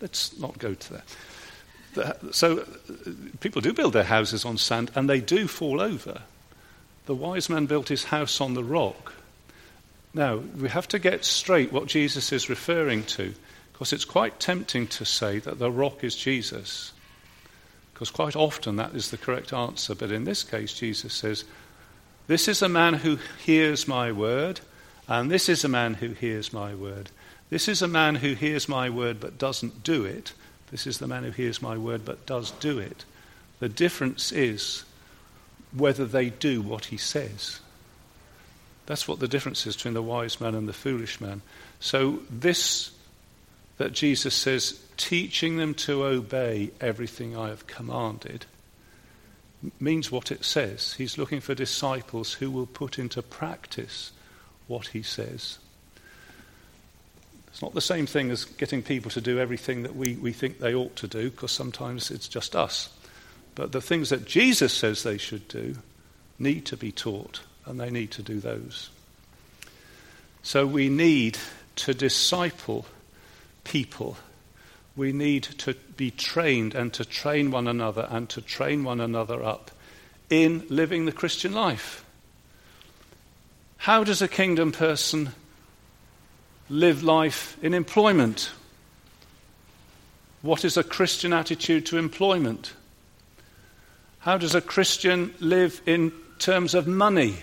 [0.00, 1.04] Let's not go to that
[2.32, 2.64] so uh,
[3.40, 6.22] people do build their houses on sand and they do fall over.
[7.06, 9.12] The wise man built his house on the rock.
[10.12, 13.34] Now, we have to get straight what Jesus is referring to,
[13.72, 16.92] because it's quite tempting to say that the rock is Jesus.
[17.92, 19.94] Because quite often that is the correct answer.
[19.94, 21.44] But in this case, Jesus says,
[22.26, 24.60] This is a man who hears my word,
[25.08, 27.10] and this is a man who hears my word.
[27.50, 30.32] This is a man who hears my word but doesn't do it.
[30.70, 33.04] This is the man who hears my word but does do it.
[33.60, 34.84] The difference is
[35.72, 37.60] whether they do what he says.
[38.86, 41.42] That's what the difference is between the wise man and the foolish man.
[41.80, 42.92] So, this
[43.78, 48.46] that Jesus says, teaching them to obey everything I have commanded,
[49.80, 50.94] means what it says.
[50.94, 54.12] He's looking for disciples who will put into practice
[54.66, 55.58] what he says.
[57.48, 60.58] It's not the same thing as getting people to do everything that we, we think
[60.58, 62.90] they ought to do, because sometimes it's just us.
[63.54, 65.76] But the things that Jesus says they should do
[66.38, 68.90] need to be taught, and they need to do those.
[70.42, 71.38] So we need
[71.76, 72.84] to disciple
[73.64, 74.18] people.
[74.96, 79.44] We need to be trained and to train one another and to train one another
[79.44, 79.70] up
[80.30, 82.04] in living the Christian life.
[83.76, 85.30] How does a kingdom person
[86.68, 88.50] live life in employment?
[90.42, 92.72] What is a Christian attitude to employment?
[94.20, 97.36] How does a Christian live in terms of money?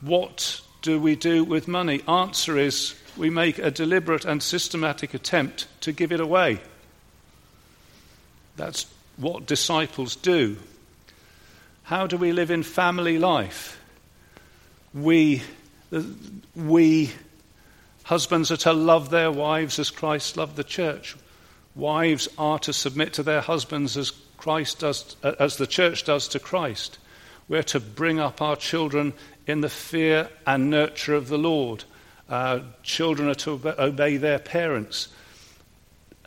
[0.00, 2.02] What do we do with money?
[2.08, 6.60] Answer is we make a deliberate and systematic attempt to give it away.
[8.56, 10.56] That's what disciples do.
[11.84, 13.80] How do we live in family life?
[14.92, 15.42] We,
[16.54, 17.12] we
[18.06, 21.16] Husbands are to love their wives as Christ loved the church.
[21.74, 26.38] Wives are to submit to their husbands as Christ does, as the church does to
[26.38, 26.98] Christ.
[27.48, 29.12] We're to bring up our children
[29.48, 31.82] in the fear and nurture of the Lord.
[32.28, 35.08] Uh, children are to obey their parents.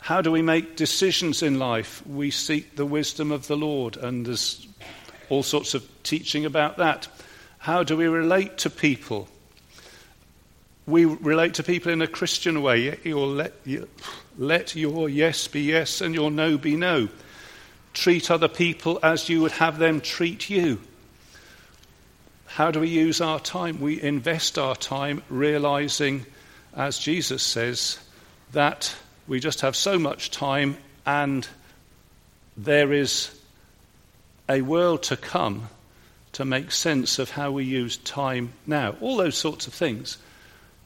[0.00, 2.06] How do we make decisions in life?
[2.06, 4.66] We seek the wisdom of the Lord, and there's
[5.28, 7.08] all sorts of teaching about that.
[7.58, 9.28] How do we relate to people?
[10.90, 12.98] we relate to people in a Christian way.
[13.04, 13.88] You'll let, you,
[14.36, 17.08] let your yes be yes and your no be no.
[17.92, 20.80] Treat other people as you would have them treat you.
[22.54, 23.80] How do we use our time?
[23.80, 26.26] We invest our time realizing,
[26.74, 27.96] as Jesus says,
[28.52, 28.94] that
[29.28, 30.76] we just have so much time
[31.06, 31.46] and
[32.56, 33.30] there is
[34.48, 35.68] a world to come
[36.32, 38.96] to make sense of how we use time now.
[39.00, 40.18] All those sorts of things.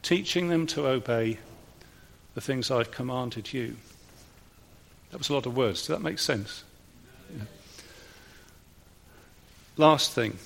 [0.02, 1.38] Teaching them to obey
[2.34, 3.76] the things I've commanded you.
[5.10, 5.80] That was a lot of words.
[5.80, 6.62] Does that make sense?
[7.34, 7.44] Yeah.
[9.78, 10.36] Last thing.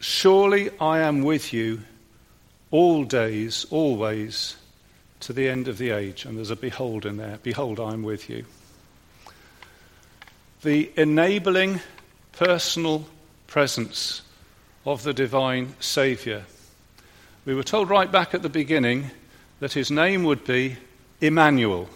[0.00, 1.82] Surely I am with you
[2.70, 4.56] all days, always,
[5.20, 6.24] to the end of the age.
[6.24, 7.38] And there's a behold in there.
[7.42, 8.46] Behold, I am with you.
[10.62, 11.80] The enabling
[12.32, 13.06] personal
[13.46, 14.22] presence
[14.86, 16.44] of the divine Saviour.
[17.44, 19.10] We were told right back at the beginning
[19.60, 20.78] that his name would be
[21.20, 21.90] Emmanuel,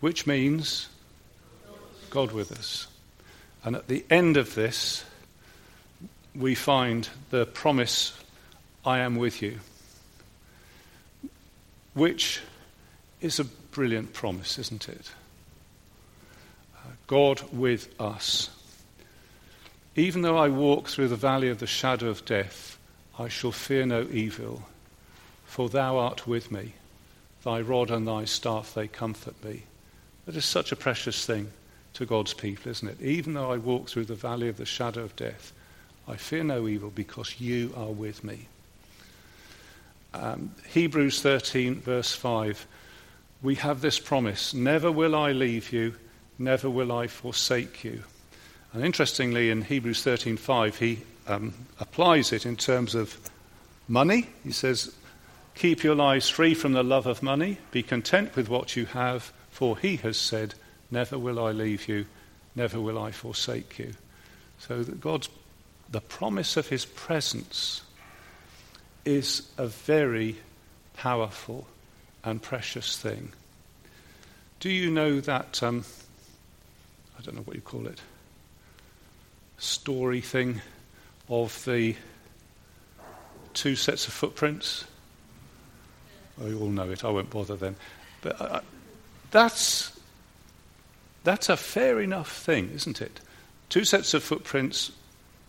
[0.00, 0.88] which means
[2.08, 2.86] God with us.
[3.64, 5.04] And at the end of this,
[6.34, 8.18] we find the promise,
[8.84, 9.58] I am with you,
[11.94, 12.40] which
[13.20, 15.12] is a brilliant promise, isn't it?
[16.76, 18.50] Uh, God with us.
[19.94, 22.78] Even though I walk through the valley of the shadow of death,
[23.18, 24.62] I shall fear no evil,
[25.44, 26.72] for thou art with me.
[27.44, 29.64] Thy rod and thy staff, they comfort me.
[30.24, 31.52] That is such a precious thing
[31.94, 33.02] to God's people, isn't it?
[33.02, 35.52] Even though I walk through the valley of the shadow of death,
[36.08, 38.48] I fear no evil because you are with me.
[40.14, 42.66] Um, Hebrews 13, verse 5,
[43.42, 45.94] we have this promise Never will I leave you,
[46.38, 48.02] never will I forsake you.
[48.72, 53.18] And interestingly, in Hebrews 13:5, he um, applies it in terms of
[53.88, 54.28] money.
[54.44, 54.94] He says,
[55.54, 57.58] Keep your lives free from the love of money.
[57.70, 60.54] Be content with what you have, for he has said,
[60.90, 62.06] Never will I leave you,
[62.54, 63.92] never will I forsake you.
[64.58, 65.28] So that God's
[65.92, 67.82] the promise of his presence
[69.04, 70.36] is a very
[70.94, 71.66] powerful
[72.24, 73.32] and precious thing.
[74.58, 75.62] Do you know that?
[75.62, 75.84] Um,
[77.18, 78.00] I don't know what you call it.
[79.58, 80.62] Story thing
[81.28, 81.94] of the
[83.52, 84.84] two sets of footprints.
[86.40, 87.04] Oh, you all know it.
[87.04, 87.76] I won't bother then.
[88.22, 88.60] But uh,
[89.30, 89.98] that's,
[91.22, 93.20] that's a fair enough thing, isn't it?
[93.68, 94.90] Two sets of footprints,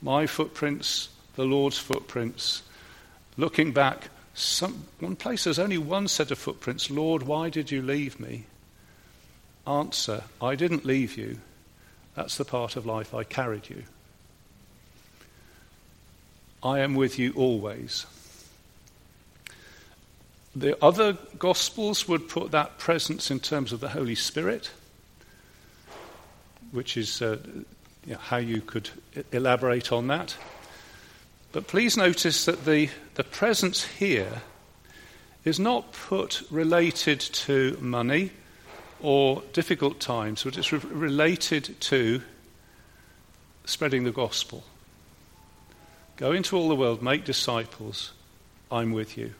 [0.03, 2.61] my footprints, the Lord's footprints.
[3.37, 6.91] Looking back, some, one place there's only one set of footprints.
[6.91, 8.43] Lord, why did you leave me?
[9.65, 11.39] Answer, I didn't leave you.
[12.15, 13.83] That's the part of life I carried you.
[16.61, 18.05] I am with you always.
[20.55, 24.69] The other Gospels would put that presence in terms of the Holy Spirit,
[26.71, 27.37] which is uh,
[28.05, 28.89] you know, how you could
[29.31, 30.35] elaborate on that.
[31.51, 34.41] But please notice that the, the presence here
[35.45, 38.31] is not put related to money
[39.01, 42.21] or difficult times, but it's re- related to
[43.65, 44.63] spreading the gospel.
[46.17, 48.13] Go into all the world, make disciples.
[48.71, 49.33] I'm with you.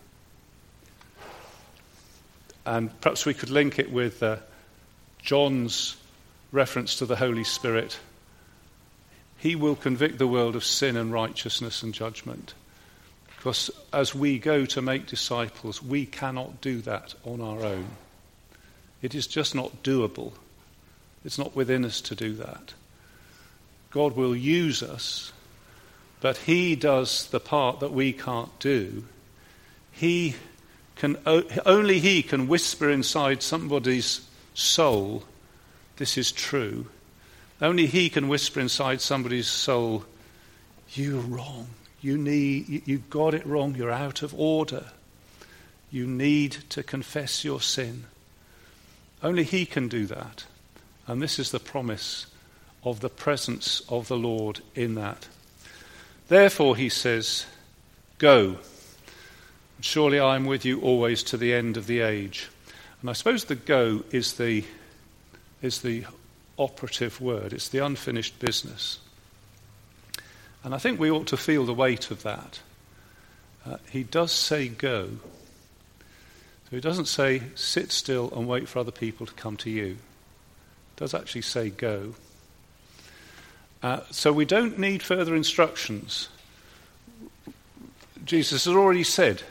[2.65, 4.37] And perhaps we could link it with uh,
[5.19, 5.97] John's
[6.51, 7.97] reference to the Holy Spirit.
[9.43, 12.53] He will convict the world of sin and righteousness and judgment.
[13.27, 17.87] Because as we go to make disciples, we cannot do that on our own.
[19.01, 20.31] It is just not doable.
[21.25, 22.73] It's not within us to do that.
[23.91, 25.33] God will use us,
[26.21, 29.03] but He does the part that we can't do.
[29.91, 30.35] He
[30.95, 31.17] can,
[31.65, 35.25] only He can whisper inside somebody's soul,
[35.97, 36.87] this is true.
[37.61, 40.05] Only He can whisper inside somebody's soul,
[40.89, 41.67] you're wrong.
[42.01, 43.75] You, need, you got it wrong.
[43.75, 44.85] You're out of order.
[45.89, 48.05] You need to confess your sin.
[49.21, 50.45] Only He can do that.
[51.07, 52.27] And this is the promise
[52.83, 55.27] of the presence of the Lord in that.
[56.27, 57.45] Therefore, He says,
[58.17, 58.57] Go.
[59.79, 62.49] Surely I am with you always to the end of the age.
[63.01, 64.63] And I suppose the go is the,
[65.61, 66.05] is the
[66.57, 68.99] operative word, it's the unfinished business.
[70.63, 72.61] And I think we ought to feel the weight of that.
[73.65, 75.09] Uh, he does say go.
[75.99, 79.85] So he doesn't say sit still and wait for other people to come to you.
[79.85, 79.97] He
[80.95, 82.15] does actually say go.
[83.81, 86.29] Uh, so we don't need further instructions.
[88.23, 89.43] Jesus has already said,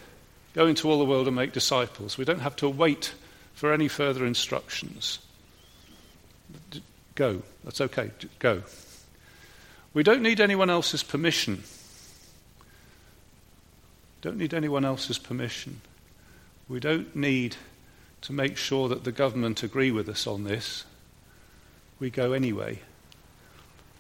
[0.55, 2.18] Go into all the world and make disciples.
[2.18, 3.14] We don't have to wait
[3.55, 5.18] for any further instructions.
[7.14, 7.42] Go.
[7.64, 8.10] That's okay.
[8.38, 8.62] Go.
[9.94, 11.64] We don't need anyone else's permission.
[14.22, 15.80] Don't need anyone else's permission.
[16.68, 17.56] We don't need
[18.22, 20.84] to make sure that the government agree with us on this.
[21.98, 22.80] We go anyway.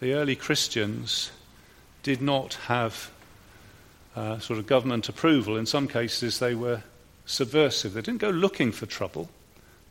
[0.02, 1.30] the early Christians
[2.02, 3.12] did not have
[4.16, 5.56] uh, sort of government approval.
[5.56, 6.82] In some cases, they were
[7.24, 7.94] subversive.
[7.94, 9.28] They didn't go looking for trouble,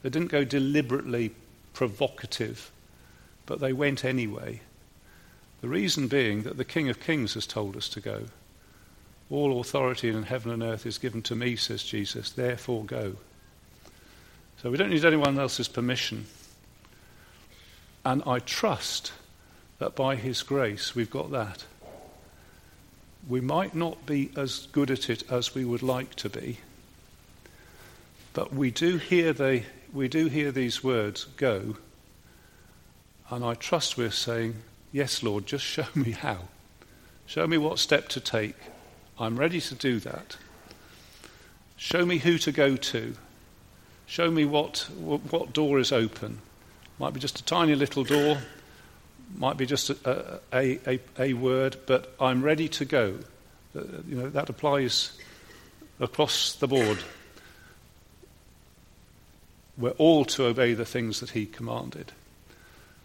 [0.03, 1.31] they didn't go deliberately
[1.73, 2.71] provocative,
[3.51, 4.61] but they went anyway.
[5.59, 8.27] The reason being that the King of Kings has told us to go.
[9.29, 13.17] All authority in heaven and earth is given to me, says Jesus, therefore go.
[14.61, 16.27] So we don't need anyone else's permission.
[18.05, 19.11] And I trust
[19.79, 21.65] that by His grace we've got that.
[23.27, 26.59] We might not be as good at it as we would like to be,
[28.31, 31.75] but we do hear, the, we do hear these words, go.
[33.31, 34.55] And I trust we're saying,
[34.91, 36.39] Yes, Lord, just show me how.
[37.25, 38.57] Show me what step to take.
[39.17, 40.35] I'm ready to do that.
[41.77, 43.15] Show me who to go to.
[44.05, 46.39] Show me what, what door is open.
[46.99, 48.37] Might be just a tiny little door,
[49.37, 53.17] might be just a, a, a, a word, but I'm ready to go.
[53.73, 55.17] Uh, you know, that applies
[55.99, 56.99] across the board.
[59.77, 62.11] We're all to obey the things that he commanded.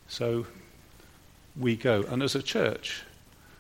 [0.09, 0.47] So
[1.59, 2.05] we go.
[2.09, 3.03] And as a church,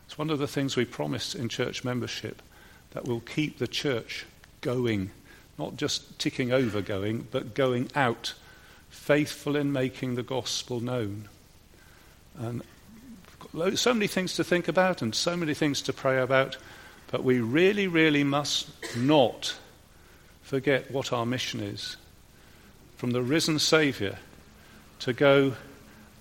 [0.06, 2.42] it's one of the things we promise in church membership
[2.90, 4.26] that will keep the church
[4.60, 5.10] going,
[5.58, 8.34] not just ticking over going, but going out,
[8.88, 11.28] faithful in making the gospel known.
[12.38, 12.62] And
[13.74, 16.56] so many things to think about and so many things to pray about,
[17.10, 19.56] but we really, really must not
[20.42, 21.96] forget what our mission is.
[22.96, 24.18] From the risen Saviour
[25.00, 25.54] to go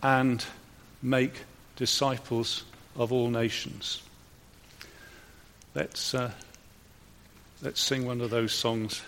[0.06, 0.46] and
[1.02, 1.34] make
[1.78, 2.64] disciples
[2.96, 4.04] of all nations.
[5.74, 6.30] Let's, uh,
[7.64, 9.02] let's sing one of those songs.